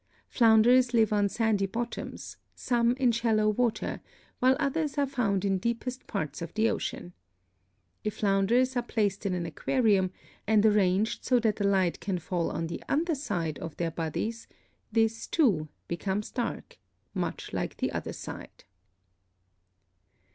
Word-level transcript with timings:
Flounders 0.29 0.95
live 0.95 1.13
on 1.13 1.29
sandy 1.29 1.67
bottoms, 1.67 2.37
some 2.55 2.93
in 2.93 3.11
shallow 3.11 3.47
water, 3.49 4.01
while 4.39 4.57
others 4.59 4.97
are 4.97 5.05
found 5.05 5.45
in 5.45 5.59
deepest 5.59 6.07
parts 6.07 6.41
of 6.41 6.51
the 6.55 6.67
ocean. 6.71 7.13
If 8.03 8.17
flounders 8.17 8.75
are 8.75 8.81
placed 8.81 9.27
in 9.27 9.35
an 9.35 9.45
aquarium 9.45 10.09
and 10.47 10.65
arranged 10.65 11.23
so 11.23 11.39
the 11.39 11.53
light 11.63 11.99
can 11.99 12.17
fall 12.17 12.49
on 12.49 12.65
the 12.65 12.81
under 12.89 13.13
side 13.13 13.59
of 13.59 13.77
their 13.77 13.91
bodies, 13.91 14.47
this, 14.91 15.27
too, 15.27 15.69
becomes 15.87 16.31
dark, 16.31 16.79
much 17.13 17.53
like 17.53 17.77
the 17.77 17.91
other 17.91 18.13
side. 18.13 18.63